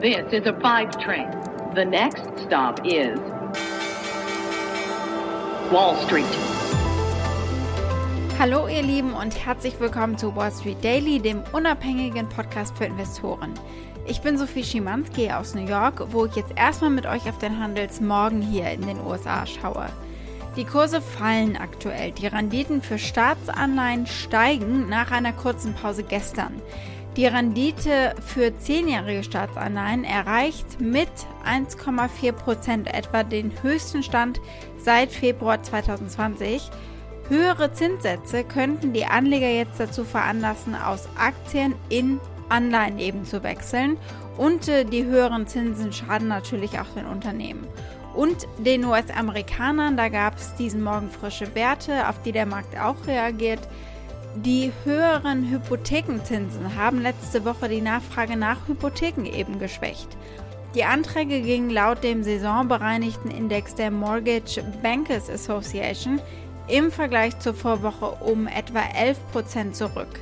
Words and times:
This 0.00 0.32
is 0.32 0.46
a 0.46 0.58
five 0.62 0.96
train. 0.98 1.28
The 1.74 1.84
next 1.84 2.22
stop 2.46 2.80
is 2.86 3.18
Wall 5.70 5.94
Street. 6.06 6.24
Hallo 8.38 8.66
ihr 8.66 8.80
Lieben 8.80 9.12
und 9.12 9.44
herzlich 9.44 9.78
willkommen 9.78 10.16
zu 10.16 10.34
Wall 10.34 10.52
Street 10.52 10.82
Daily, 10.82 11.18
dem 11.18 11.42
unabhängigen 11.52 12.26
Podcast 12.30 12.78
für 12.78 12.86
Investoren. 12.86 13.52
Ich 14.06 14.22
bin 14.22 14.38
Sophie 14.38 14.64
Schimanski 14.64 15.30
aus 15.32 15.54
New 15.54 15.66
York, 15.66 16.02
wo 16.12 16.24
ich 16.24 16.34
jetzt 16.34 16.56
erstmal 16.56 16.88
mit 16.88 17.04
euch 17.04 17.28
auf 17.28 17.36
den 17.36 17.58
Handelsmorgen 17.58 18.40
hier 18.40 18.70
in 18.70 18.86
den 18.86 19.00
USA 19.00 19.44
schaue. 19.44 19.84
Die 20.56 20.64
Kurse 20.64 21.02
fallen 21.02 21.58
aktuell, 21.58 22.12
die 22.12 22.26
Renditen 22.26 22.80
für 22.80 22.98
Staatsanleihen 22.98 24.06
steigen 24.06 24.88
nach 24.88 25.10
einer 25.10 25.34
kurzen 25.34 25.74
Pause 25.74 26.04
gestern. 26.04 26.62
Die 27.16 27.26
Rendite 27.26 28.14
für 28.24 28.56
zehnjährige 28.56 29.24
Staatsanleihen 29.24 30.04
erreicht 30.04 30.80
mit 30.80 31.10
1,4 31.44 32.32
Prozent 32.32 32.94
etwa 32.94 33.24
den 33.24 33.52
höchsten 33.62 34.02
Stand 34.02 34.40
seit 34.78 35.10
Februar 35.10 35.60
2020. 35.62 36.70
Höhere 37.28 37.72
Zinssätze 37.72 38.44
könnten 38.44 38.92
die 38.92 39.06
Anleger 39.06 39.50
jetzt 39.50 39.80
dazu 39.80 40.04
veranlassen, 40.04 40.74
aus 40.74 41.08
Aktien 41.16 41.74
in 41.88 42.20
Anleihen 42.48 42.98
eben 42.98 43.24
zu 43.24 43.42
wechseln 43.42 43.96
und 44.36 44.68
äh, 44.68 44.84
die 44.84 45.04
höheren 45.04 45.46
Zinsen 45.46 45.92
schaden 45.92 46.28
natürlich 46.28 46.78
auch 46.78 46.88
den 46.94 47.06
Unternehmen. 47.06 47.66
Und 48.14 48.48
den 48.58 48.84
US-Amerikanern, 48.84 49.96
da 49.96 50.08
gab 50.08 50.36
es 50.36 50.54
diesen 50.56 50.82
Morgen 50.82 51.10
frische 51.10 51.54
Werte, 51.54 52.08
auf 52.08 52.20
die 52.22 52.32
der 52.32 52.46
Markt 52.46 52.78
auch 52.78 53.06
reagiert. 53.06 53.60
Die 54.36 54.72
höheren 54.84 55.50
Hypothekenzinsen 55.50 56.76
haben 56.76 57.02
letzte 57.02 57.44
Woche 57.44 57.68
die 57.68 57.80
Nachfrage 57.80 58.36
nach 58.36 58.68
Hypotheken 58.68 59.24
eben 59.26 59.58
geschwächt. 59.58 60.08
Die 60.76 60.84
Anträge 60.84 61.40
gingen 61.40 61.70
laut 61.70 62.04
dem 62.04 62.22
saisonbereinigten 62.22 63.32
Index 63.32 63.74
der 63.74 63.90
Mortgage 63.90 64.62
Bankers 64.82 65.28
Association 65.28 66.20
im 66.68 66.92
Vergleich 66.92 67.36
zur 67.40 67.54
Vorwoche 67.54 68.24
um 68.24 68.46
etwa 68.46 68.78
11% 68.78 69.72
zurück. 69.72 70.20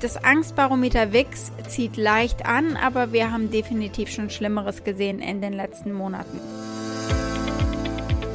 Das 0.00 0.22
Angstbarometer 0.22 1.12
VIX 1.12 1.52
zieht 1.68 1.96
leicht 1.96 2.44
an, 2.44 2.76
aber 2.76 3.12
wir 3.12 3.32
haben 3.32 3.52
definitiv 3.52 4.10
schon 4.10 4.28
Schlimmeres 4.28 4.82
gesehen 4.82 5.20
in 5.20 5.40
den 5.40 5.52
letzten 5.52 5.92
Monaten. 5.92 6.40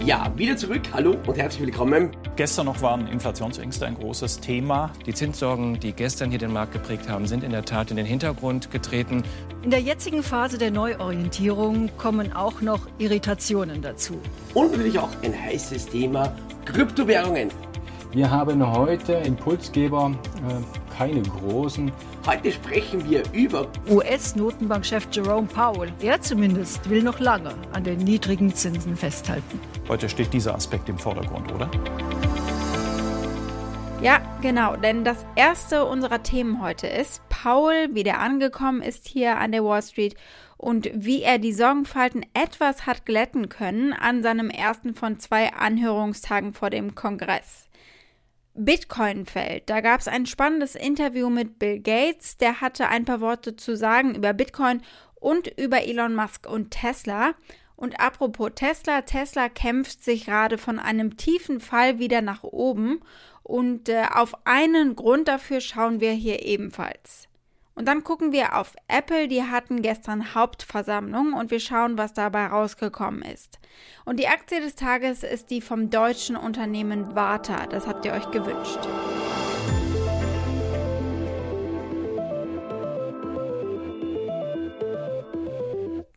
Ja, 0.04 0.32
wieder 0.36 0.58
zurück. 0.58 0.82
Hallo 0.94 1.16
und 1.28 1.38
herzlich 1.38 1.62
willkommen. 1.62 2.10
Gestern 2.36 2.66
noch 2.66 2.82
waren 2.82 3.06
Inflationsängste 3.06 3.86
ein 3.86 3.94
großes 3.94 4.40
Thema. 4.40 4.92
Die 5.06 5.14
Zinssorgen, 5.14 5.80
die 5.80 5.94
gestern 5.94 6.32
hier 6.32 6.40
den 6.40 6.52
Markt 6.52 6.74
geprägt 6.74 7.08
haben, 7.08 7.28
sind 7.28 7.44
in 7.44 7.52
der 7.52 7.66
Tat 7.66 7.92
in 7.92 7.98
den 7.98 8.08
Hintergrund 8.08 8.72
getreten. 8.72 9.22
In 9.62 9.70
der 9.70 9.80
jetzigen 9.80 10.24
Phase 10.24 10.58
der 10.58 10.72
Neuorientierung 10.72 11.92
kommen 12.00 12.34
auch 12.34 12.62
noch 12.62 12.88
Irritationen 12.98 13.84
dazu. 13.84 14.20
Und 14.56 14.72
natürlich 14.72 14.98
auch 14.98 15.12
ein 15.22 15.40
heißes 15.40 15.86
Thema 15.90 16.36
Kryptowährungen. 16.66 17.52
Wir 18.12 18.32
haben 18.32 18.76
heute 18.76 19.14
Impulsgeber, 19.14 20.16
äh, 20.50 20.91
keine 21.02 21.24
großen. 21.24 21.92
Heute 22.28 22.52
sprechen 22.52 23.10
wir 23.10 23.24
über 23.34 23.68
US-Notenbankchef 23.90 25.08
Jerome 25.12 25.48
Powell. 25.48 25.92
Er 26.00 26.22
zumindest 26.22 26.88
will 26.92 27.02
noch 27.02 27.20
lange 27.20 27.56
an 27.74 27.84
den 27.84 27.98
niedrigen 27.98 28.54
Zinsen 28.54 28.96
festhalten. 28.96 29.60
Heute 29.88 30.08
steht 30.08 30.32
dieser 30.32 30.54
Aspekt 30.54 30.90
im 30.90 31.00
Vordergrund, 31.00 31.52
oder? 31.54 31.72
Ja, 34.04 34.22
genau, 34.44 34.76
denn 34.76 35.04
das 35.04 35.26
erste 35.36 35.86
unserer 35.86 36.22
Themen 36.22 36.62
heute 36.62 36.86
ist, 36.86 37.28
Paul 37.30 37.96
wieder 37.96 38.20
angekommen 38.20 38.84
ist 38.84 39.08
hier 39.08 39.40
an 39.40 39.52
der 39.52 39.64
Wall 39.64 39.82
Street 39.82 40.14
und 40.58 40.92
wie 40.94 41.24
er 41.24 41.40
die 41.40 41.54
Sorgenfalten 41.54 42.24
etwas 42.36 42.86
hat 42.86 43.08
glätten 43.08 43.50
können 43.50 43.94
an 43.94 44.22
seinem 44.22 44.52
ersten 44.52 44.94
von 44.94 45.18
zwei 45.18 45.52
Anhörungstagen 45.52 46.54
vor 46.54 46.70
dem 46.70 46.94
Kongress. 46.94 47.71
Bitcoin 48.54 49.26
fällt. 49.26 49.70
Da 49.70 49.82
gab 49.82 50.02
es 50.02 50.08
ein 50.08 50.26
spannendes 50.26 50.76
Interview 50.76 51.30
mit 51.30 51.60
Bill 51.60 51.80
Gates, 51.80 52.38
der 52.38 52.62
hatte 52.62 52.88
ein 52.88 53.06
paar 53.06 53.22
Worte 53.22 53.56
zu 53.56 53.78
sagen 53.78 54.16
über 54.16 54.34
Bitcoin 54.34 54.82
und 55.16 55.48
über 55.60 55.84
Elon 55.84 56.16
Musk 56.16 56.50
und 56.50 56.72
Tesla. 56.72 57.34
Und 57.76 58.00
apropos 58.00 58.52
Tesla, 58.54 59.02
Tesla 59.02 59.50
kämpft 59.50 60.04
sich 60.04 60.26
gerade 60.26 60.58
von 60.58 60.78
einem 60.78 61.18
tiefen 61.18 61.60
Fall 61.60 61.98
wieder 61.98 62.22
nach 62.22 62.44
oben 62.44 63.02
und 63.44 63.90
äh, 63.90 64.04
auf 64.14 64.46
einen 64.46 64.96
Grund 64.96 65.28
dafür 65.28 65.62
schauen 65.62 66.00
wir 66.00 66.12
hier 66.12 66.46
ebenfalls. 66.46 67.28
Und 67.74 67.88
dann 67.88 68.04
gucken 68.04 68.32
wir 68.32 68.58
auf 68.58 68.76
Apple, 68.88 69.28
die 69.28 69.44
hatten 69.44 69.82
gestern 69.82 70.36
Hauptversammlung 70.36 71.34
und 71.34 71.52
wir 71.52 71.60
schauen, 71.60 71.98
was 71.98 72.14
dabei 72.14 72.48
rausgekommen 72.48 73.22
ist. 73.22 73.60
Und 74.04 74.20
die 74.20 74.28
Aktie 74.28 74.60
des 74.60 74.76
Tages 74.76 75.24
ist 75.24 75.50
die 75.52 75.62
vom 75.62 75.90
deutschen 75.90 76.36
Unternehmen 76.36 77.16
Warta, 77.16 77.68
das 77.68 77.88
habt 77.88 78.06
ihr 78.06 78.14
euch 78.14 78.30
gewünscht. 78.32 78.80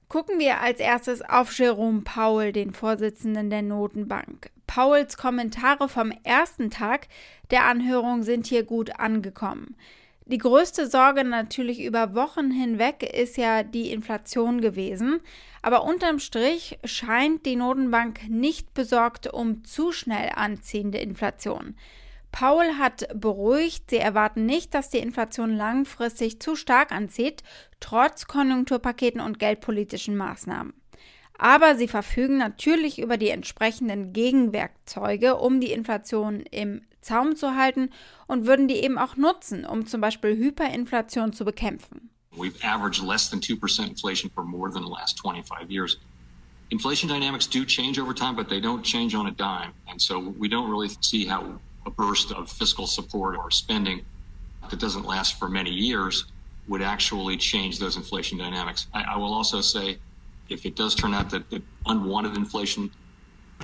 Gucken 0.08 0.38
wir 0.38 0.60
als 0.60 0.78
erstes 0.78 1.22
auf 1.22 1.52
Jerome 1.58 2.02
Powell, 2.02 2.52
den 2.52 2.72
Vorsitzenden 2.72 3.50
der 3.50 3.62
Notenbank. 3.62 4.50
Powells 4.66 5.16
Kommentare 5.16 5.88
vom 5.88 6.12
ersten 6.22 6.70
Tag 6.70 7.08
der 7.50 7.64
Anhörung 7.64 8.22
sind 8.22 8.46
hier 8.46 8.62
gut 8.62 8.98
angekommen. 9.00 9.76
Die 10.26 10.38
größte 10.38 10.86
Sorge 10.86 11.22
natürlich 11.22 11.82
über 11.82 12.14
Wochen 12.14 12.50
hinweg 12.50 13.02
ist 13.02 13.36
ja 13.36 13.62
die 13.62 13.90
Inflation 13.92 14.62
gewesen. 14.62 15.20
Aber 15.60 15.84
unterm 15.84 16.18
Strich 16.18 16.78
scheint 16.84 17.44
die 17.44 17.56
Notenbank 17.56 18.28
nicht 18.30 18.72
besorgt 18.72 19.30
um 19.32 19.64
zu 19.64 19.92
schnell 19.92 20.30
anziehende 20.34 20.98
Inflation. 20.98 21.76
Paul 22.32 22.78
hat 22.78 23.06
beruhigt, 23.14 23.90
sie 23.90 23.98
erwarten 23.98 24.46
nicht, 24.46 24.74
dass 24.74 24.90
die 24.90 24.98
Inflation 24.98 25.56
langfristig 25.56 26.40
zu 26.40 26.56
stark 26.56 26.90
anzieht, 26.90 27.42
trotz 27.78 28.26
Konjunkturpaketen 28.26 29.20
und 29.20 29.38
geldpolitischen 29.38 30.16
Maßnahmen. 30.16 30.72
Aber 31.38 31.76
sie 31.76 31.86
verfügen 31.86 32.38
natürlich 32.38 32.98
über 32.98 33.18
die 33.18 33.28
entsprechenden 33.28 34.12
Gegenwerkzeuge, 34.12 35.36
um 35.36 35.60
die 35.60 35.72
Inflation 35.72 36.40
im 36.50 36.82
Zaum 37.04 37.36
zu 37.36 37.54
halten 37.54 37.90
und 38.26 38.46
würden 38.46 38.68
die 38.68 38.82
eben 38.82 38.98
auch 38.98 39.16
nutzen, 39.16 39.64
um 39.64 39.86
zum 39.86 40.00
Beispiel 40.00 40.36
Hyperinflation 40.36 41.32
zu 41.32 41.44
bekämpfen. 41.44 42.10
We've 42.36 42.58
averaged 42.64 43.02
less 43.02 43.30
than 43.30 43.40
2% 43.40 43.86
inflation 43.86 44.30
for 44.34 44.44
more 44.44 44.70
than 44.70 44.82
the 44.82 44.90
last 44.90 45.18
25 45.18 45.70
years. 45.70 45.98
Inflation 46.70 47.08
dynamics 47.08 47.46
do 47.46 47.64
change 47.64 48.00
over 48.00 48.12
time, 48.12 48.34
but 48.34 48.48
they 48.48 48.60
don't 48.60 48.82
change 48.82 49.14
on 49.14 49.26
a 49.26 49.30
dime. 49.30 49.72
And 49.86 50.00
so 50.00 50.18
we 50.18 50.48
don't 50.48 50.68
really 50.68 50.90
see 51.00 51.26
how 51.26 51.60
a 51.86 51.90
burst 51.90 52.32
of 52.32 52.50
fiscal 52.50 52.86
support 52.86 53.36
or 53.36 53.50
spending 53.50 54.04
that 54.70 54.80
doesn't 54.80 55.04
last 55.04 55.38
for 55.38 55.48
many 55.48 55.70
years 55.70 56.24
would 56.66 56.82
actually 56.82 57.36
change 57.36 57.78
those 57.78 57.96
inflation 57.96 58.38
dynamics. 58.38 58.86
I, 58.94 59.02
I 59.02 59.16
will 59.16 59.34
also 59.34 59.60
say, 59.60 59.98
if 60.48 60.64
it 60.66 60.76
does 60.76 60.94
turn 60.94 61.14
out 61.14 61.30
that, 61.30 61.48
that 61.50 61.62
unwanted 61.86 62.36
inflation 62.36 62.90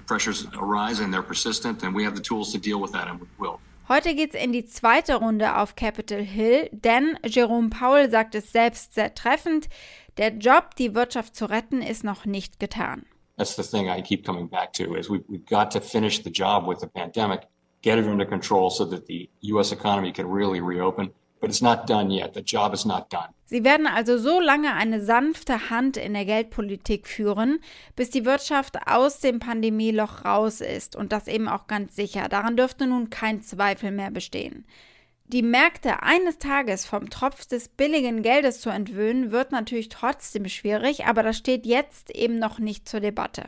pressures 0.07 0.47
arise 0.55 1.01
and 1.01 1.13
they're 1.13 1.23
persistent, 1.23 1.81
then 1.81 1.93
we 1.93 2.05
have 2.05 2.15
the 2.15 2.23
tools 2.23 2.53
to 2.53 2.59
deal 2.59 2.81
with 2.81 2.93
that 2.93 3.09
and 3.09 3.21
we 3.21 3.27
will. 3.39 3.61
Heute 3.89 4.15
geht's 4.15 4.37
in 4.37 4.53
die 4.53 4.65
zweite 4.65 5.17
Runde 5.17 5.57
auf 5.57 5.75
Capitol 5.75 6.23
Hill, 6.23 6.69
denn 6.73 7.19
Jerome 7.25 7.71
Powell 7.71 8.09
sagt 8.09 8.35
es 8.35 8.53
selbst 8.53 8.95
sehr 8.95 9.15
treffend, 9.15 9.69
der 10.17 10.31
Job, 10.37 10.77
die 10.77 10.95
Wirtschaft 10.95 11.35
zu 11.35 11.47
retten, 11.47 11.83
ist 11.83 12.05
noch 12.05 12.25
nicht 12.25 12.61
getan. 12.61 13.05
That's 13.37 13.57
the 13.57 13.63
thing 13.63 13.89
I 13.89 14.03
keep 14.03 14.25
coming 14.25 14.49
back 14.49 14.73
to 14.75 14.95
is 14.95 15.11
we, 15.11 15.21
we've 15.29 15.47
got 15.47 15.73
to 15.73 15.81
finish 15.81 16.23
the 16.23 16.31
job 16.31 16.69
with 16.69 16.81
the 16.81 16.87
pandemic 16.87 17.49
get 17.83 17.99
it 17.99 18.07
under 18.07 18.25
control 18.25 18.71
so 18.71 18.85
that 18.85 19.07
the 19.07 19.29
US 19.43 19.73
economy 19.73 20.13
can 20.13 20.29
really 20.29 20.61
reopen. 20.61 21.11
But 21.41 21.51
it's 21.51 21.63
not 21.63 21.89
done 21.89 22.11
yet. 22.11 22.35
The 22.35 22.43
job 22.43 22.75
is 22.75 22.85
not 22.85 23.11
done. 23.11 23.29
Sie 23.47 23.65
werden 23.65 23.87
also 23.87 24.19
so 24.19 24.41
lange 24.41 24.75
eine 24.75 25.03
sanfte 25.03 25.71
Hand 25.71 25.97
in 25.97 26.13
der 26.15 26.25
Geldpolitik 26.25 27.09
führen, 27.09 27.61
bis 27.97 28.11
die 28.11 28.25
Wirtschaft 28.25 28.77
aus 28.87 29.21
dem 29.21 29.41
Pandemieloch 29.41 30.25
raus 30.25 30.61
ist 30.61 30.95
und 30.95 31.13
das 31.13 31.27
eben 31.27 31.49
auch 31.49 31.67
ganz 31.67 31.97
sicher. 31.97 32.29
Daran 32.29 32.57
dürfte 32.57 32.87
nun 32.87 33.11
kein 33.11 33.43
Zweifel 33.43 33.91
mehr 33.91 34.11
bestehen. 34.11 34.67
Die 35.27 35.43
Märkte 35.43 36.03
eines 36.03 36.39
Tages 36.39 36.87
vom 36.87 37.09
Tropf 37.09 37.47
des 37.47 37.69
billigen 37.69 38.23
Geldes 38.23 38.61
zu 38.61 38.69
entwöhnen, 38.69 39.31
wird 39.31 39.53
natürlich 39.53 39.89
trotzdem 39.89 40.49
schwierig, 40.49 41.07
aber 41.07 41.23
das 41.23 41.37
steht 41.37 41.67
jetzt 41.67 42.11
eben 42.11 42.39
noch 42.39 42.59
nicht 42.59 42.89
zur 42.89 43.01
Debatte. 43.01 43.45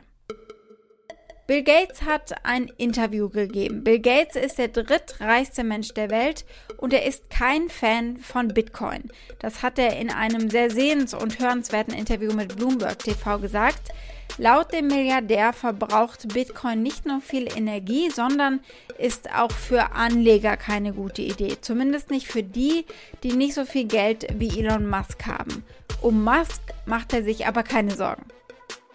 Bill 1.45 1.61
Gates 1.61 2.03
hat 2.03 2.33
ein 2.45 2.71
Interview 2.77 3.27
gegeben. 3.27 3.83
Bill 3.83 3.99
Gates 3.99 4.37
ist 4.37 4.59
der 4.59 4.69
drittreichste 4.69 5.65
Mensch 5.65 5.93
der 5.93 6.09
Welt 6.09 6.45
und 6.83 6.91
er 6.91 7.05
ist 7.05 7.29
kein 7.29 7.69
Fan 7.69 8.17
von 8.17 8.49
Bitcoin. 8.49 9.03
Das 9.39 9.63
hat 9.63 9.79
er 9.79 9.97
in 9.97 10.09
einem 10.09 10.49
sehr 10.49 10.69
sehens- 10.69 11.13
und 11.13 11.39
hörenswerten 11.39 11.93
Interview 11.93 12.33
mit 12.33 12.57
Bloomberg 12.57 12.99
TV 12.99 13.39
gesagt. 13.39 13.93
Laut 14.37 14.73
dem 14.73 14.87
Milliardär 14.87 15.53
verbraucht 15.53 16.27
Bitcoin 16.33 16.83
nicht 16.83 17.05
nur 17.05 17.21
viel 17.21 17.47
Energie, 17.55 18.09
sondern 18.09 18.59
ist 18.97 19.33
auch 19.33 19.53
für 19.53 19.93
Anleger 19.93 20.57
keine 20.57 20.91
gute 20.91 21.21
Idee. 21.21 21.55
Zumindest 21.61 22.11
nicht 22.11 22.27
für 22.27 22.43
die, 22.43 22.85
die 23.23 23.31
nicht 23.31 23.53
so 23.53 23.63
viel 23.63 23.85
Geld 23.85 24.27
wie 24.37 24.59
Elon 24.59 24.89
Musk 24.89 25.25
haben. 25.25 25.63
Um 26.01 26.21
Musk 26.25 26.61
macht 26.85 27.13
er 27.13 27.23
sich 27.23 27.47
aber 27.47 27.63
keine 27.63 27.95
Sorgen. 27.95 28.25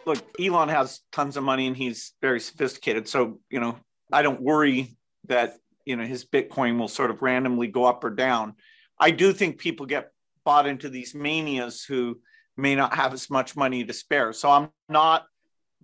Look, 0.05 0.19
Elon 0.39 0.71
has 0.71 1.07
tons 1.11 1.39
of 1.39 1.43
money 1.43 1.67
and 1.67 1.75
he's 1.75 2.15
very 2.21 2.39
sophisticated. 2.39 3.09
So, 3.09 3.41
you 3.49 3.59
know, 3.59 3.77
I 4.13 4.23
don't 4.23 4.41
worry 4.41 4.95
that, 5.27 5.55
you 5.89 5.97
know, 5.97 6.05
his 6.05 6.27
Bitcoin 6.27 6.79
will 6.79 6.87
sort 6.87 7.11
of 7.11 7.23
randomly 7.23 7.67
go 7.67 7.87
up 7.87 8.05
or 8.05 8.11
down. 8.11 8.55
I 9.01 9.11
do 9.11 9.33
think 9.33 9.57
people 9.57 9.87
get 9.87 10.13
bought 10.45 10.67
into 10.67 10.91
these 10.91 11.15
manias 11.15 11.83
who 11.83 12.21
may 12.59 12.75
not 12.75 12.95
have 12.95 13.15
as 13.15 13.31
much 13.31 13.57
money 13.57 13.85
to 13.85 13.95
spare. 13.95 14.35
So 14.35 14.51
I'm 14.51 14.69
not 14.91 15.25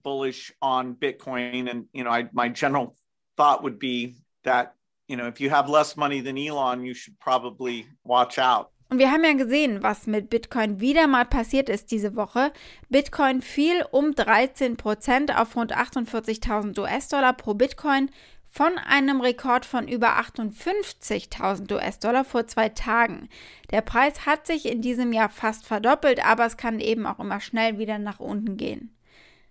bullish 0.03 0.53
on 0.61 0.95
Bitcoin. 0.95 1.71
And, 1.71 1.87
you 1.95 2.05
know, 2.05 2.11
I, 2.11 2.29
my 2.35 2.51
general 2.51 2.97
thought 3.39 3.63
would 3.63 3.79
be 3.79 4.17
that, 4.43 4.75
you 5.09 5.17
know, 5.17 5.27
if 5.27 5.41
you 5.41 5.49
have 5.49 5.71
less 5.71 5.97
money 5.97 6.21
than 6.21 6.37
Elon, 6.37 6.85
you 6.85 6.93
should 6.93 7.19
probably 7.19 7.87
watch 8.05 8.39
out. 8.39 8.71
Und 8.91 8.99
wir 8.99 9.11
haben 9.11 9.25
ja 9.25 9.33
gesehen, 9.33 9.83
was 9.83 10.07
mit 10.07 10.29
Bitcoin 10.29 10.79
wieder 10.79 11.07
mal 11.07 11.25
passiert 11.25 11.69
ist 11.69 11.91
diese 11.91 12.15
Woche. 12.15 12.53
Bitcoin 12.91 13.41
fiel 13.41 13.85
um 13.91 14.15
13 14.15 14.77
Prozent 14.77 15.37
auf 15.37 15.57
rund 15.57 15.75
48.000 15.75 16.79
US-Dollar 16.79 17.33
pro 17.33 17.55
Bitcoin 17.55 18.11
von 18.55 18.79
einem 18.79 19.21
Rekord 19.21 19.67
von 19.67 19.89
über 19.89 20.17
58.000 20.17 21.73
US-Dollar 21.73 22.25
vor 22.25 22.47
zwei 22.47 22.69
Tagen. 22.69 23.29
Der 23.73 23.81
Preis 23.81 24.27
hat 24.27 24.47
sich 24.47 24.67
in 24.67 24.81
diesem 24.81 25.13
Jahr 25.13 25.29
fast 25.29 25.67
verdoppelt, 25.67 26.25
aber 26.25 26.47
es 26.47 26.57
kann 26.57 26.79
eben 26.79 27.05
auch 27.05 27.19
immer 27.19 27.41
schnell 27.41 27.79
wieder 27.79 27.99
nach 27.99 28.21
unten 28.21 28.57
gehen. 28.57 28.95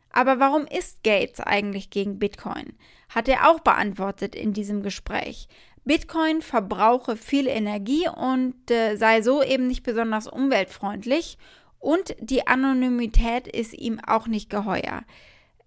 Aber 0.09 0.39
warum 0.39 0.65
ist 0.67 1.03
Gates 1.03 1.41
eigentlich 1.41 1.89
gegen 1.89 2.17
Bitcoin? 2.17 2.77
Hat 3.09 3.27
er 3.27 3.49
auch 3.49 3.59
beantwortet 3.59 4.35
in 4.35 4.53
diesem 4.53 4.83
Gespräch. 4.83 5.49
Bitcoin 5.83 6.41
verbrauche 6.41 7.17
viel 7.17 7.47
Energie 7.47 8.07
und 8.07 8.71
äh, 8.71 8.95
sei 8.95 9.21
so 9.21 9.43
eben 9.43 9.67
nicht 9.67 9.83
besonders 9.83 10.27
umweltfreundlich 10.27 11.37
und 11.79 12.15
die 12.21 12.47
Anonymität 12.47 13.49
ist 13.49 13.73
ihm 13.73 13.99
auch 13.99 14.27
nicht 14.27 14.49
geheuer. 14.49 15.03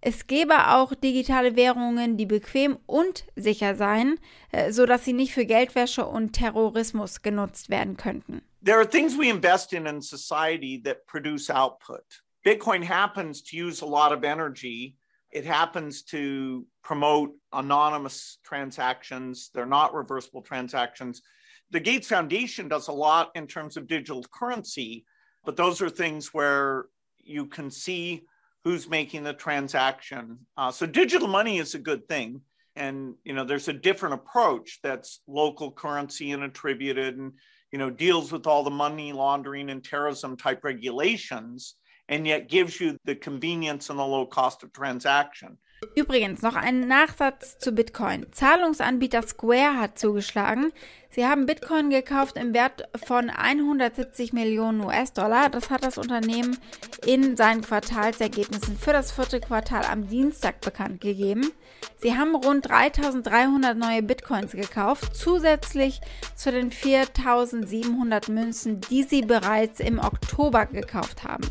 Es 0.00 0.26
gäbe 0.26 0.68
auch 0.74 0.94
digitale 0.94 1.56
Währungen, 1.56 2.16
die 2.16 2.26
bequem 2.26 2.78
und 2.86 3.24
sicher 3.34 3.74
seien, 3.74 4.20
äh, 4.52 4.70
sodass 4.70 5.04
sie 5.04 5.12
nicht 5.12 5.32
für 5.32 5.46
Geldwäsche 5.46 6.06
und 6.06 6.32
Terrorismus 6.32 7.22
genutzt 7.22 7.70
werden 7.70 7.96
könnten. 7.96 8.42
There 8.62 8.78
are 8.78 8.88
things 8.88 9.16
we 9.16 9.28
invest 9.28 9.72
in 9.72 9.86
in 9.86 10.00
society 10.00 10.80
that 10.84 11.06
produce 11.06 11.50
output. 11.50 12.04
Bitcoin 12.44 12.82
happens 12.82 13.42
to 13.42 13.56
use 13.56 13.82
a 13.82 13.86
lot 13.86 14.12
of 14.12 14.22
energy. 14.22 14.96
It 15.32 15.44
happens 15.44 16.04
to 16.04 16.66
promote 16.82 17.32
anonymous 17.52 18.38
transactions. 18.44 19.50
They're 19.52 19.66
not 19.66 19.94
reversible 19.94 20.42
transactions. 20.42 21.22
The 21.70 21.80
Gates 21.80 22.08
Foundation 22.08 22.68
does 22.68 22.88
a 22.88 22.92
lot 22.92 23.30
in 23.34 23.46
terms 23.46 23.76
of 23.76 23.88
digital 23.88 24.24
currency, 24.30 25.04
but 25.44 25.56
those 25.56 25.82
are 25.82 25.90
things 25.90 26.32
where 26.32 26.86
you 27.18 27.46
can 27.46 27.70
see 27.70 28.22
who's 28.66 28.90
making 28.90 29.22
the 29.22 29.32
transaction. 29.32 30.36
Uh, 30.56 30.72
so 30.72 30.86
digital 30.86 31.28
money 31.28 31.58
is 31.58 31.76
a 31.76 31.78
good 31.78 32.08
thing. 32.08 32.40
And 32.74 33.14
you 33.22 33.32
know, 33.32 33.44
there's 33.44 33.68
a 33.68 33.72
different 33.72 34.16
approach 34.16 34.80
that's 34.82 35.20
local 35.28 35.70
currency 35.70 36.32
and 36.32 36.42
attributed 36.42 37.16
and 37.16 37.34
you 37.70 37.78
know 37.78 37.90
deals 37.90 38.32
with 38.32 38.48
all 38.48 38.64
the 38.64 38.70
money 38.70 39.12
laundering 39.12 39.70
and 39.70 39.84
terrorism 39.84 40.36
type 40.36 40.64
regulations 40.64 41.76
and 42.08 42.26
yet 42.26 42.48
gives 42.48 42.80
you 42.80 42.98
the 43.04 43.14
convenience 43.14 43.88
and 43.88 44.00
the 44.00 44.04
low 44.04 44.26
cost 44.26 44.64
of 44.64 44.72
transaction. 44.72 45.58
Übrigens 45.94 46.40
noch 46.40 46.56
ein 46.56 46.88
Nachsatz 46.88 47.58
zu 47.58 47.72
Bitcoin. 47.72 48.26
Zahlungsanbieter 48.32 49.22
Square 49.22 49.78
hat 49.78 49.98
zugeschlagen. 49.98 50.72
Sie 51.10 51.26
haben 51.26 51.46
Bitcoin 51.46 51.90
gekauft 51.90 52.36
im 52.36 52.54
Wert 52.54 52.88
von 53.06 53.28
170 53.28 54.32
Millionen 54.32 54.80
US-Dollar. 54.80 55.50
Das 55.50 55.68
hat 55.68 55.84
das 55.84 55.98
Unternehmen 55.98 56.58
in 57.06 57.36
seinen 57.36 57.60
Quartalsergebnissen 57.62 58.78
für 58.78 58.92
das 58.92 59.12
vierte 59.12 59.40
Quartal 59.40 59.84
am 59.84 60.08
Dienstag 60.08 60.60
bekannt 60.62 61.02
gegeben. 61.02 61.52
Sie 61.98 62.16
haben 62.16 62.34
rund 62.34 62.68
3300 62.68 63.76
neue 63.76 64.02
Bitcoins 64.02 64.52
gekauft, 64.52 65.14
zusätzlich 65.14 66.00
zu 66.34 66.50
den 66.52 66.70
4700 66.70 68.28
Münzen, 68.28 68.80
die 68.80 69.02
sie 69.02 69.22
bereits 69.22 69.80
im 69.80 69.98
Oktober 69.98 70.66
gekauft 70.66 71.24
haben. 71.24 71.48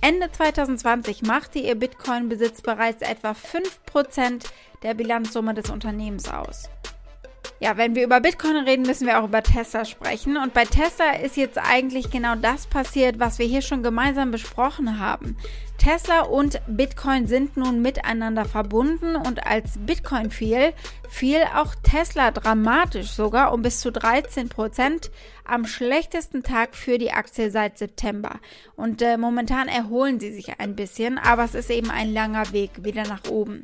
Ende 0.00 0.30
2020 0.30 1.22
machte 1.22 1.58
ihr 1.58 1.74
Bitcoin-Besitz 1.74 2.62
bereits 2.62 3.02
etwa 3.02 3.32
5% 3.32 4.44
der 4.82 4.94
Bilanzsumme 4.94 5.54
des 5.54 5.70
Unternehmens 5.70 6.28
aus. 6.28 6.70
Ja, 7.60 7.76
wenn 7.76 7.96
wir 7.96 8.04
über 8.04 8.20
Bitcoin 8.20 8.56
reden, 8.56 8.86
müssen 8.86 9.08
wir 9.08 9.18
auch 9.18 9.26
über 9.26 9.42
Tesla 9.42 9.84
sprechen. 9.84 10.36
Und 10.36 10.54
bei 10.54 10.64
Tesla 10.64 11.16
ist 11.16 11.36
jetzt 11.36 11.58
eigentlich 11.58 12.10
genau 12.10 12.36
das 12.36 12.68
passiert, 12.68 13.18
was 13.18 13.40
wir 13.40 13.46
hier 13.46 13.62
schon 13.62 13.82
gemeinsam 13.82 14.30
besprochen 14.30 15.00
haben. 15.00 15.36
Tesla 15.78 16.22
und 16.22 16.60
Bitcoin 16.66 17.28
sind 17.28 17.56
nun 17.56 17.80
miteinander 17.80 18.44
verbunden 18.44 19.16
und 19.16 19.46
als 19.46 19.78
Bitcoin 19.78 20.30
fiel, 20.30 20.74
fiel 21.08 21.42
auch 21.54 21.74
Tesla 21.76 22.32
dramatisch 22.32 23.10
sogar 23.10 23.52
um 23.52 23.62
bis 23.62 23.80
zu 23.80 23.92
13 23.92 24.48
Prozent 24.48 25.10
am 25.44 25.66
schlechtesten 25.66 26.42
Tag 26.42 26.74
für 26.74 26.98
die 26.98 27.12
Aktie 27.12 27.50
seit 27.50 27.78
September. 27.78 28.40
Und 28.76 29.00
äh, 29.02 29.16
momentan 29.16 29.68
erholen 29.68 30.20
sie 30.20 30.32
sich 30.32 30.60
ein 30.60 30.76
bisschen, 30.76 31.16
aber 31.16 31.44
es 31.44 31.54
ist 31.54 31.70
eben 31.70 31.90
ein 31.90 32.12
langer 32.12 32.52
Weg 32.52 32.84
wieder 32.84 33.04
nach 33.04 33.30
oben. 33.30 33.62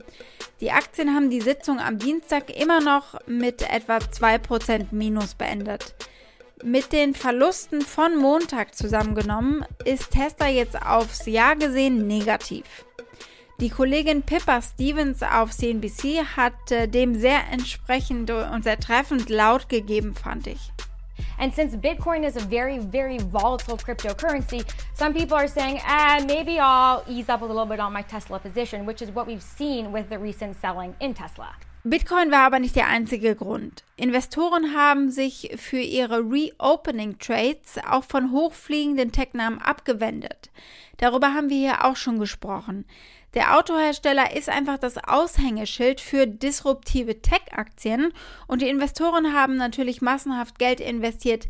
Die 0.60 0.70
Aktien 0.70 1.14
haben 1.14 1.30
die 1.30 1.40
Sitzung 1.40 1.80
am 1.80 1.98
Dienstag 1.98 2.48
immer 2.56 2.80
noch 2.80 3.18
mit 3.26 3.68
etwa 3.68 3.98
2% 3.98 4.86
Minus 4.92 5.34
beendet. 5.34 5.94
Mit 6.66 6.94
den 6.94 7.12
Verlusten 7.12 7.82
von 7.82 8.16
Montag 8.16 8.74
zusammengenommen 8.74 9.66
ist 9.84 10.12
Tesla 10.12 10.48
jetzt 10.48 10.80
aufs 10.80 11.26
Jahr 11.26 11.56
gesehen 11.56 12.06
negativ. 12.06 12.86
Die 13.60 13.68
Kollegin 13.68 14.22
Pippa 14.22 14.62
Stevens 14.62 15.22
auf 15.22 15.50
CNBC 15.50 16.24
hat 16.38 16.72
äh, 16.72 16.88
dem 16.88 17.14
sehr 17.16 17.40
entsprechend 17.52 18.30
und 18.30 18.64
sehr 18.64 18.80
treffend 18.80 19.28
laut 19.28 19.68
gegeben, 19.68 20.14
fand 20.14 20.46
ich. 20.46 20.72
And 21.38 21.54
since 21.54 21.76
Bitcoin 21.76 22.24
is 22.24 22.34
a 22.34 22.46
very, 22.48 22.78
very 22.78 23.18
volatile 23.18 23.76
cryptocurrency, 23.76 24.64
some 24.94 25.12
people 25.12 25.36
are 25.36 25.48
saying, 25.48 25.82
ah, 25.86 26.18
maybe 26.26 26.58
I'll 26.58 27.04
ease 27.06 27.28
up 27.28 27.42
a 27.42 27.44
little 27.44 27.66
bit 27.66 27.78
on 27.78 27.92
my 27.92 28.02
Tesla 28.02 28.38
position, 28.38 28.86
which 28.86 29.02
is 29.02 29.10
what 29.10 29.26
we've 29.26 29.42
seen 29.42 29.92
with 29.92 30.08
the 30.08 30.18
recent 30.18 30.58
selling 30.62 30.96
in 30.98 31.12
Tesla. 31.12 31.56
Bitcoin 31.86 32.30
war 32.30 32.46
aber 32.46 32.60
nicht 32.60 32.76
der 32.76 32.88
einzige 32.88 33.36
Grund. 33.36 33.84
Investoren 33.96 34.74
haben 34.74 35.10
sich 35.10 35.50
für 35.56 35.80
ihre 35.80 36.20
Reopening 36.20 37.18
Trades 37.18 37.76
auch 37.86 38.04
von 38.04 38.32
hochfliegenden 38.32 39.12
Tech-Namen 39.12 39.58
abgewendet. 39.58 40.50
Darüber 40.96 41.34
haben 41.34 41.50
wir 41.50 41.58
hier 41.58 41.84
auch 41.84 41.96
schon 41.96 42.18
gesprochen. 42.18 42.86
Der 43.34 43.58
Autohersteller 43.58 44.34
ist 44.34 44.48
einfach 44.48 44.78
das 44.78 44.96
Aushängeschild 44.96 46.00
für 46.00 46.26
disruptive 46.26 47.20
Tech-Aktien 47.20 48.14
und 48.46 48.62
die 48.62 48.68
Investoren 48.68 49.34
haben 49.34 49.56
natürlich 49.56 50.00
massenhaft 50.00 50.58
Geld 50.58 50.80
investiert 50.80 51.48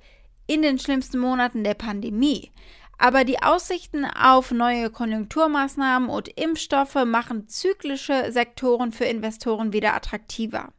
in 0.49 0.63
den 0.63 0.81
schlimmsten 0.81 1.19
Monaten 1.19 1.63
der 1.63 1.75
Pandemie. 1.75 2.51
Aber 2.99 3.25
die 3.25 3.43
Aussichten 3.43 4.05
auf 4.05 4.51
neue 4.51 4.91
Konjunkturmaßnahmen 4.91 6.09
und 6.09 6.29
Impfstoffe 6.29 7.05
machen 7.05 7.49
zyklische 7.49 8.31
Sektoren 8.31 8.93
für 8.93 9.05
Investoren 9.05 9.73
wieder 9.73 9.95
attraktiver. 9.95 10.73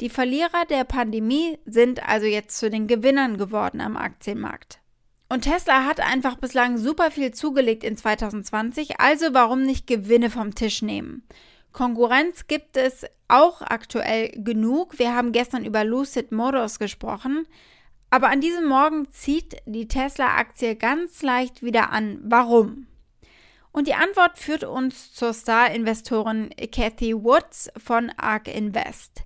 Die 0.00 0.08
Verlierer 0.08 0.64
der 0.68 0.84
Pandemie 0.84 1.58
sind 1.66 2.06
also 2.06 2.26
jetzt 2.26 2.58
zu 2.58 2.68
den 2.68 2.86
Gewinnern 2.86 3.38
geworden 3.38 3.80
am 3.80 3.96
Aktienmarkt. 3.96 4.80
Und 5.28 5.42
Tesla 5.42 5.84
hat 5.84 6.00
einfach 6.00 6.36
bislang 6.36 6.78
super 6.78 7.10
viel 7.10 7.32
zugelegt 7.32 7.82
in 7.84 7.96
2020, 7.96 9.00
also 9.00 9.26
warum 9.32 9.62
nicht 9.62 9.86
Gewinne 9.86 10.30
vom 10.30 10.54
Tisch 10.54 10.82
nehmen? 10.82 11.26
Konkurrenz 11.72 12.46
gibt 12.46 12.76
es 12.76 13.04
auch 13.26 13.60
aktuell 13.62 14.30
genug. 14.36 14.98
Wir 14.98 15.14
haben 15.14 15.32
gestern 15.32 15.64
über 15.64 15.84
Lucid 15.84 16.30
Motors 16.30 16.78
gesprochen. 16.78 17.46
Aber 18.14 18.28
an 18.28 18.40
diesem 18.40 18.68
Morgen 18.68 19.10
zieht 19.10 19.56
die 19.66 19.88
Tesla-Aktie 19.88 20.76
ganz 20.76 21.20
leicht 21.22 21.64
wieder 21.64 21.90
an. 21.90 22.20
Warum? 22.22 22.86
Und 23.72 23.88
die 23.88 23.94
Antwort 23.94 24.38
führt 24.38 24.62
uns 24.62 25.12
zur 25.12 25.32
Star-Investorin 25.32 26.50
Cathy 26.70 27.12
Woods 27.12 27.72
von 27.76 28.12
ARK 28.16 28.46
Invest. 28.46 29.24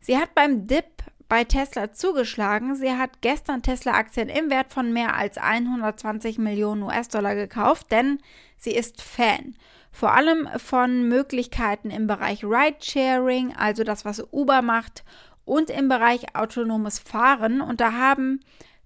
Sie 0.00 0.16
hat 0.16 0.34
beim 0.34 0.66
Dip 0.66 0.86
bei 1.28 1.44
Tesla 1.44 1.92
zugeschlagen. 1.92 2.76
Sie 2.76 2.92
hat 2.92 3.20
gestern 3.20 3.62
Tesla-Aktien 3.62 4.30
im 4.30 4.48
Wert 4.48 4.72
von 4.72 4.90
mehr 4.90 5.16
als 5.16 5.36
120 5.36 6.38
Millionen 6.38 6.84
US-Dollar 6.84 7.34
gekauft, 7.34 7.92
denn 7.92 8.20
sie 8.56 8.72
ist 8.72 9.02
Fan. 9.02 9.54
Vor 9.92 10.12
allem 10.14 10.48
von 10.56 11.08
Möglichkeiten 11.08 11.90
im 11.90 12.06
Bereich 12.06 12.42
Ride-Sharing, 12.42 13.54
also 13.54 13.84
das, 13.84 14.06
was 14.06 14.26
Uber 14.32 14.62
macht, 14.62 15.04
und 15.44 15.70
im 15.70 15.88
Bereich 15.88 16.34
autonomes 16.34 16.98
Fahren. 16.98 17.60
Und 17.60 17.80
da 17.80 17.92
haben 17.92 18.40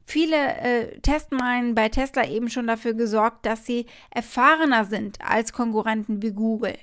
viele 0.05 0.37
äh, 0.37 1.01
Testmeilen 1.01 1.75
bei 1.75 1.89
Tesla 1.89 2.27
eben 2.27 2.51
schon 2.51 2.67
dafür 2.67 2.95
gesorgt, 2.95 3.47
dass 3.47 3.67
sie 3.67 3.87
erfahrener 4.11 4.85
sind 4.85 5.19
als 5.21 5.53
Konkurrenten 5.53 6.23
wie 6.23 6.33
Google. 6.33 6.77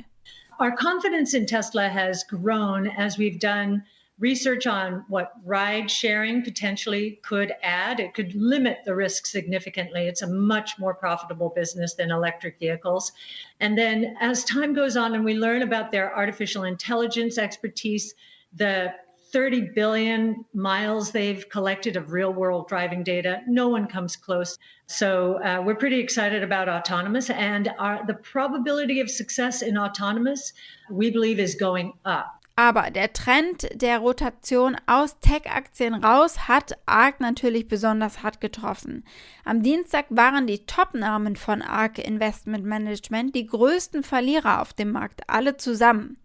Our 0.59 0.75
confidence 0.75 1.33
in 1.33 1.47
Tesla 1.47 1.89
has 1.89 2.27
grown 2.27 2.87
as 2.97 3.17
we've 3.17 3.39
done 3.39 3.83
research 4.21 4.67
on 4.67 5.03
what 5.07 5.33
ride 5.43 5.89
sharing 5.89 6.43
potentially 6.43 7.19
could 7.23 7.51
add. 7.63 7.99
It 7.99 8.13
could 8.13 8.35
limit 8.35 8.81
the 8.85 8.93
risk 8.93 9.25
significantly. 9.25 10.07
It's 10.07 10.21
a 10.21 10.27
much 10.27 10.77
more 10.77 10.93
profitable 10.93 11.49
business 11.49 11.95
than 11.95 12.11
electric 12.11 12.59
vehicles. 12.59 13.11
And 13.59 13.75
then 13.75 14.15
as 14.21 14.45
time 14.45 14.75
goes 14.75 14.95
on 14.95 15.15
and 15.15 15.25
we 15.25 15.33
learn 15.33 15.63
about 15.63 15.91
their 15.91 16.15
artificial 16.15 16.63
intelligence 16.63 17.39
expertise, 17.39 18.13
the 18.53 18.93
30 19.31 19.69
billion 19.73 20.45
miles 20.53 21.11
they've 21.11 21.47
collected 21.49 21.95
of 21.95 22.11
real 22.11 22.33
world 22.33 22.67
driving 22.67 23.03
data. 23.03 23.41
No 23.47 23.69
one 23.69 23.87
comes 23.87 24.15
close. 24.15 24.57
So 24.87 25.41
uh, 25.43 25.61
we're 25.65 25.75
pretty 25.75 25.99
excited 25.99 26.43
about 26.43 26.67
autonomous, 26.67 27.29
and 27.29 27.71
our, 27.79 28.05
the 28.05 28.15
probability 28.15 28.99
of 28.99 29.09
success 29.09 29.61
in 29.61 29.77
autonomous, 29.77 30.53
we 30.89 31.11
believe, 31.11 31.39
is 31.39 31.55
going 31.55 31.93
up. 32.05 32.41
Aber 32.57 32.91
der 32.91 33.13
Trend 33.13 33.69
der 33.73 33.99
Rotation 33.99 34.75
aus 34.85 35.17
Tech-Aktien 35.19 35.95
raus 35.95 36.47
hat 36.49 36.77
ARK 36.85 37.21
natürlich 37.21 37.67
besonders 37.67 38.23
hart 38.23 38.41
getroffen. 38.41 39.03
Am 39.45 39.63
Dienstag 39.63 40.05
waren 40.09 40.47
die 40.47 40.65
Top-Namen 40.65 41.37
von 41.37 41.61
ARK 41.61 41.97
Investment 41.99 42.65
Management 42.65 43.33
die 43.33 43.47
größten 43.47 44.03
Verlierer 44.03 44.61
auf 44.61 44.73
dem 44.73 44.91
Markt, 44.91 45.21
alle 45.27 45.57
zusammen. 45.57 46.17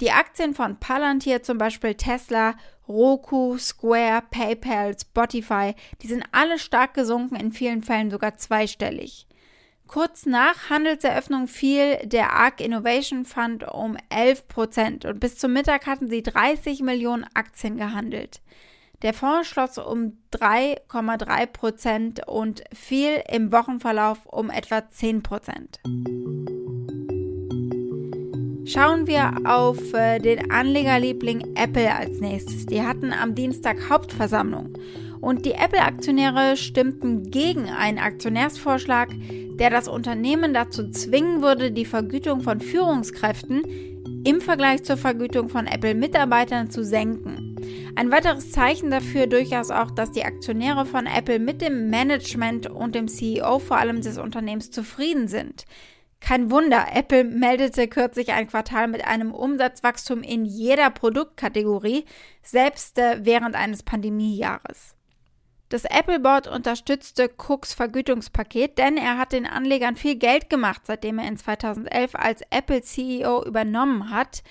Die 0.00 0.10
Aktien 0.10 0.54
von 0.54 0.78
Palantir, 0.80 1.42
zum 1.42 1.58
Beispiel 1.58 1.94
Tesla, 1.94 2.56
Roku, 2.88 3.56
Square, 3.58 4.24
PayPal, 4.30 4.96
Spotify, 4.98 5.74
die 6.02 6.08
sind 6.08 6.24
alle 6.32 6.58
stark 6.58 6.94
gesunken, 6.94 7.36
in 7.36 7.52
vielen 7.52 7.82
Fällen 7.82 8.10
sogar 8.10 8.36
zweistellig. 8.36 9.26
Kurz 9.86 10.26
nach 10.26 10.70
Handelseröffnung 10.70 11.46
fiel 11.46 11.98
der 12.04 12.32
ARK 12.32 12.60
Innovation 12.60 13.24
Fund 13.24 13.64
um 13.70 13.96
11 14.08 14.48
Prozent 14.48 15.04
und 15.04 15.20
bis 15.20 15.38
zum 15.38 15.52
Mittag 15.52 15.86
hatten 15.86 16.08
sie 16.08 16.22
30 16.22 16.82
Millionen 16.82 17.26
Aktien 17.34 17.76
gehandelt. 17.76 18.40
Der 19.02 19.12
Fonds 19.12 19.46
schloss 19.46 19.78
um 19.78 20.18
3,3 20.32 21.46
Prozent 21.46 22.26
und 22.26 22.64
fiel 22.72 23.22
im 23.30 23.52
Wochenverlauf 23.52 24.24
um 24.26 24.50
etwa 24.50 24.88
10 24.88 25.22
Prozent. 25.22 25.80
Schauen 28.66 29.06
wir 29.06 29.30
auf 29.44 29.92
äh, 29.92 30.18
den 30.18 30.50
Anlegerliebling 30.50 31.54
Apple 31.54 31.94
als 31.94 32.20
nächstes. 32.20 32.64
Die 32.64 32.82
hatten 32.82 33.12
am 33.12 33.34
Dienstag 33.34 33.90
Hauptversammlung 33.90 34.78
und 35.20 35.44
die 35.44 35.52
Apple-Aktionäre 35.52 36.56
stimmten 36.56 37.30
gegen 37.30 37.68
einen 37.68 37.98
Aktionärsvorschlag, 37.98 39.10
der 39.58 39.68
das 39.68 39.86
Unternehmen 39.86 40.54
dazu 40.54 40.90
zwingen 40.90 41.42
würde, 41.42 41.72
die 41.72 41.84
Vergütung 41.84 42.40
von 42.40 42.60
Führungskräften 42.60 43.64
im 44.24 44.40
Vergleich 44.40 44.82
zur 44.82 44.96
Vergütung 44.96 45.50
von 45.50 45.66
Apple-Mitarbeitern 45.66 46.70
zu 46.70 46.84
senken. 46.84 47.56
Ein 47.96 48.10
weiteres 48.10 48.50
Zeichen 48.50 48.90
dafür 48.90 49.26
durchaus 49.26 49.70
auch, 49.70 49.90
dass 49.90 50.10
die 50.10 50.24
Aktionäre 50.24 50.86
von 50.86 51.06
Apple 51.06 51.38
mit 51.38 51.60
dem 51.60 51.90
Management 51.90 52.70
und 52.70 52.94
dem 52.94 53.08
CEO 53.08 53.58
vor 53.58 53.76
allem 53.76 54.00
des 54.00 54.16
Unternehmens 54.16 54.70
zufrieden 54.70 55.28
sind. 55.28 55.66
Kein 56.24 56.50
Wunder, 56.50 56.86
Apple 56.90 57.22
meldete 57.22 57.86
kürzlich 57.86 58.32
ein 58.32 58.46
Quartal 58.48 58.88
mit 58.88 59.06
einem 59.06 59.34
Umsatzwachstum 59.34 60.22
in 60.22 60.46
jeder 60.46 60.88
Produktkategorie, 60.88 62.06
selbst 62.42 62.98
äh, 62.98 63.18
während 63.26 63.54
eines 63.54 63.82
Pandemiejahres. 63.82 64.94
Das 65.68 65.84
Apple 65.84 66.20
Board 66.20 66.46
unterstützte 66.46 67.28
Cooks 67.36 67.74
Vergütungspaket, 67.74 68.78
denn 68.78 68.96
er 68.96 69.18
hat 69.18 69.32
den 69.32 69.44
Anlegern 69.44 69.96
viel 69.96 70.16
Geld 70.16 70.48
gemacht, 70.48 70.86
seitdem 70.86 71.18
er 71.18 71.28
in 71.28 71.36
2011 71.36 72.14
als 72.14 72.40
Apple 72.48 72.80
CEO 72.80 73.44
übernommen 73.44 74.08
hat. 74.08 74.42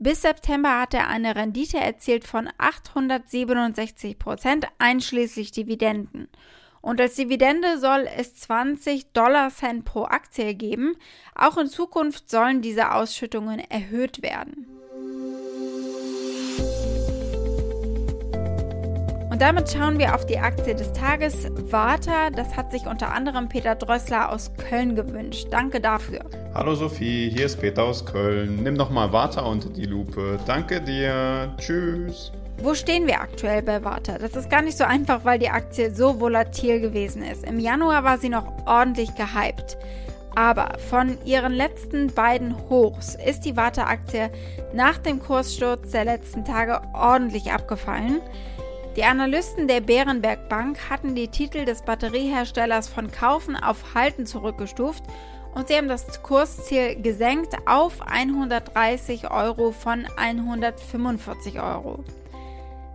Bis 0.00 0.22
September 0.22 0.80
hat 0.80 0.94
er 0.94 1.06
eine 1.06 1.36
Rendite 1.36 1.78
erzielt 1.78 2.24
von 2.24 2.48
867 2.58 4.18
Prozent, 4.18 4.66
einschließlich 4.78 5.52
Dividenden. 5.52 6.28
Und 6.82 7.00
als 7.00 7.14
Dividende 7.14 7.78
soll 7.78 8.08
es 8.16 8.34
20 8.36 9.12
Dollar 9.12 9.50
Cent 9.50 9.84
pro 9.84 10.04
Aktie 10.04 10.54
geben. 10.54 10.96
Auch 11.34 11.58
in 11.58 11.66
Zukunft 11.66 12.30
sollen 12.30 12.62
diese 12.62 12.92
Ausschüttungen 12.92 13.60
erhöht 13.60 14.22
werden. 14.22 14.66
Und 19.30 19.42
damit 19.42 19.70
schauen 19.70 19.98
wir 19.98 20.14
auf 20.14 20.26
die 20.26 20.38
Aktie 20.38 20.74
des 20.74 20.92
Tages. 20.92 21.46
Warta, 21.70 22.28
das 22.28 22.56
hat 22.56 22.72
sich 22.72 22.86
unter 22.86 23.12
anderem 23.12 23.48
Peter 23.48 23.74
Drössler 23.74 24.30
aus 24.30 24.52
Köln 24.56 24.94
gewünscht. 24.94 25.48
Danke 25.50 25.80
dafür. 25.80 26.20
Hallo 26.52 26.74
Sophie, 26.74 27.30
hier 27.30 27.46
ist 27.46 27.60
Peter 27.60 27.84
aus 27.84 28.04
Köln. 28.04 28.62
Nimm 28.62 28.76
doch 28.76 28.90
mal 28.90 29.12
Warta 29.12 29.42
unter 29.42 29.70
die 29.70 29.86
Lupe. 29.86 30.38
Danke 30.46 30.82
dir. 30.82 31.54
Tschüss. 31.58 32.32
Wo 32.62 32.74
stehen 32.74 33.06
wir 33.06 33.22
aktuell 33.22 33.62
bei 33.62 33.82
Warta? 33.84 34.18
Das 34.18 34.36
ist 34.36 34.50
gar 34.50 34.60
nicht 34.60 34.76
so 34.76 34.84
einfach, 34.84 35.24
weil 35.24 35.38
die 35.38 35.48
Aktie 35.48 35.94
so 35.94 36.20
volatil 36.20 36.78
gewesen 36.78 37.22
ist. 37.22 37.42
Im 37.44 37.58
Januar 37.58 38.04
war 38.04 38.18
sie 38.18 38.28
noch 38.28 38.52
ordentlich 38.66 39.14
gehypt. 39.14 39.78
Aber 40.34 40.78
von 40.90 41.16
ihren 41.24 41.54
letzten 41.54 42.08
beiden 42.08 42.54
Hochs 42.68 43.14
ist 43.14 43.46
die 43.46 43.56
Warta-Aktie 43.56 44.30
nach 44.74 44.98
dem 44.98 45.20
Kurssturz 45.20 45.92
der 45.92 46.04
letzten 46.04 46.44
Tage 46.44 46.82
ordentlich 46.92 47.50
abgefallen. 47.50 48.20
Die 48.94 49.04
Analysten 49.04 49.66
der 49.66 49.80
Bärenberg 49.80 50.50
Bank 50.50 50.90
hatten 50.90 51.14
die 51.14 51.28
Titel 51.28 51.64
des 51.64 51.80
Batterieherstellers 51.80 52.88
von 52.88 53.10
Kaufen 53.10 53.56
auf 53.56 53.94
Halten 53.94 54.26
zurückgestuft 54.26 55.04
und 55.54 55.68
sie 55.68 55.76
haben 55.76 55.88
das 55.88 56.22
Kursziel 56.22 57.00
gesenkt 57.00 57.56
auf 57.64 58.02
130 58.02 59.30
Euro 59.30 59.72
von 59.72 60.06
145 60.18 61.58
Euro. 61.58 62.04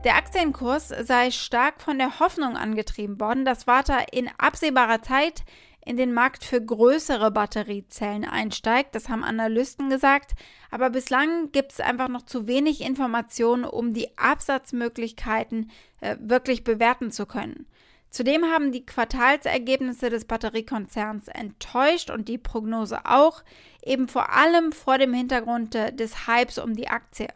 Der 0.06 0.18
Aktienkurs 0.18 0.90
sei 0.90 1.32
stark 1.32 1.82
von 1.82 1.98
der 1.98 2.20
Hoffnung 2.20 2.56
angetrieben 2.56 3.20
worden, 3.20 3.44
dass 3.44 3.66
Warta 3.66 3.98
in 4.12 4.30
absehbarer 4.38 5.02
Zeit 5.02 5.44
in 5.84 5.98
den 5.98 6.14
Markt 6.14 6.44
für 6.44 6.62
größere 6.62 7.32
Batteriezellen 7.32 8.24
einsteigt. 8.24 8.94
Das 8.94 9.10
haben 9.10 9.24
Analysten 9.24 9.90
gesagt. 9.90 10.34
Aber 10.70 10.92
bislang 10.92 11.52
gibt 11.52 11.72
es 11.72 11.80
einfach 11.80 12.08
noch 12.08 12.22
zu 12.22 12.46
wenig 12.46 12.82
Informationen, 12.82 13.66
um 13.66 13.96
die 13.96 14.16
Absatzmöglichkeiten 14.16 15.72
äh, 16.02 16.18
wirklich 16.20 16.64
bewerten 16.64 17.10
zu 17.10 17.26
können. 17.26 17.66
Zudem 18.12 18.46
haben 18.46 18.72
die 18.72 18.86
Quartalsergebnisse 18.86 20.12
des 20.12 20.26
Batteriekonzerns 20.26 21.30
enttäuscht 21.30 22.12
und 22.12 22.28
die 22.28 22.38
Prognose 22.38 23.08
auch, 23.08 23.44
eben 23.84 24.08
vor 24.08 24.32
allem 24.32 24.72
vor 24.72 25.00
dem 25.00 25.16
Hintergrund 25.16 25.74
äh, 25.74 25.92
des 25.92 26.28
Hypes 26.28 26.60
um 26.60 26.76
die 26.76 26.90
Aktie. 26.90 27.28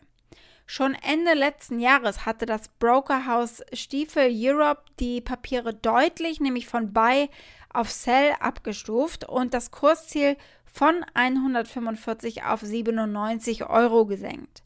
Schon 0.71 0.93
Ende 0.93 1.33
letzten 1.33 1.79
Jahres 1.79 2.27
hatte 2.27 2.45
das 2.45 2.67
Brokerhaus 2.67 3.63
Stiefel 3.73 4.29
Europe 4.31 4.83
die 4.99 5.19
Papiere 5.19 5.73
deutlich, 5.73 6.39
nämlich 6.39 6.67
von 6.67 6.93
Buy 6.93 7.27
auf 7.73 7.89
Sell 7.89 8.35
abgestuft 8.39 9.27
und 9.27 9.55
das 9.55 9.71
Kursziel 9.71 10.37
von 10.71 11.03
145 11.15 12.43
auf 12.43 12.61
97 12.61 13.67
Euro 13.67 14.05
gesenkt. 14.05 14.61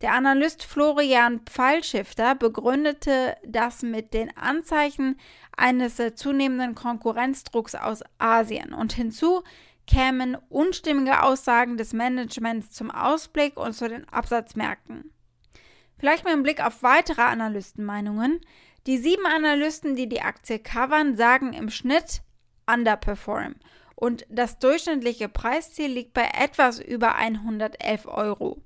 Der 0.00 0.14
Analyst 0.14 0.64
Florian 0.64 1.42
Pfeilschifter 1.46 2.34
begründete 2.34 3.36
das 3.46 3.82
mit 3.82 4.12
den 4.12 4.36
Anzeichen 4.36 5.20
eines 5.56 6.02
zunehmenden 6.16 6.74
Konkurrenzdrucks 6.74 7.76
aus 7.76 8.02
Asien 8.18 8.74
und 8.74 8.92
hinzu 8.92 9.44
kämen 9.86 10.36
unstimmige 10.48 11.22
Aussagen 11.22 11.76
des 11.76 11.92
Managements 11.92 12.72
zum 12.72 12.90
Ausblick 12.90 13.56
und 13.56 13.72
zu 13.72 13.88
den 13.88 14.08
Absatzmärkten. 14.08 15.12
Vielleicht 16.04 16.24
mal 16.26 16.34
ein 16.34 16.42
Blick 16.42 16.62
auf 16.62 16.82
weitere 16.82 17.22
Analystenmeinungen. 17.22 18.42
Die 18.86 18.98
sieben 18.98 19.24
Analysten, 19.24 19.96
die 19.96 20.06
die 20.06 20.20
Aktie 20.20 20.58
covern, 20.58 21.16
sagen 21.16 21.54
im 21.54 21.70
Schnitt 21.70 22.20
underperform. 22.70 23.54
Und 23.94 24.26
das 24.28 24.58
durchschnittliche 24.58 25.30
Preisziel 25.30 25.86
liegt 25.90 26.12
bei 26.12 26.28
etwas 26.38 26.78
über 26.78 27.14
111 27.14 28.04
Euro. 28.06 28.60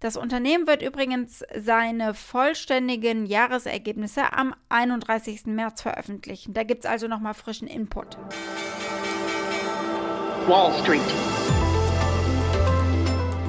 Das 0.00 0.18
Unternehmen 0.18 0.66
wird 0.66 0.82
übrigens 0.82 1.42
seine 1.56 2.12
vollständigen 2.12 3.24
Jahresergebnisse 3.24 4.34
am 4.34 4.54
31. 4.68 5.46
März 5.46 5.80
veröffentlichen. 5.80 6.52
Da 6.52 6.64
gibt 6.64 6.84
es 6.84 6.90
also 6.90 7.08
nochmal 7.08 7.32
frischen 7.32 7.66
Input. 7.66 8.18
Wall 10.46 10.70
Street. 10.82 11.43